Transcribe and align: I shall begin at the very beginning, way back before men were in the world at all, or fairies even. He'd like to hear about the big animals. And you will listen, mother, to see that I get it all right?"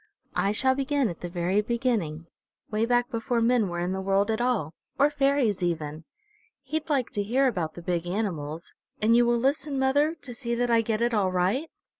I 0.33 0.51
shall 0.51 0.73
begin 0.73 1.09
at 1.09 1.19
the 1.21 1.29
very 1.29 1.61
beginning, 1.61 2.25
way 2.71 2.87
back 2.87 3.11
before 3.11 3.39
men 3.39 3.69
were 3.69 3.77
in 3.77 3.91
the 3.91 4.01
world 4.01 4.31
at 4.31 4.41
all, 4.41 4.73
or 4.97 5.11
fairies 5.11 5.61
even. 5.61 6.05
He'd 6.63 6.89
like 6.89 7.11
to 7.11 7.21
hear 7.21 7.45
about 7.47 7.75
the 7.75 7.83
big 7.83 8.07
animals. 8.07 8.73
And 8.99 9.15
you 9.15 9.27
will 9.27 9.37
listen, 9.37 9.77
mother, 9.77 10.15
to 10.15 10.33
see 10.33 10.55
that 10.55 10.71
I 10.71 10.81
get 10.81 11.03
it 11.03 11.13
all 11.13 11.31
right?" 11.31 11.69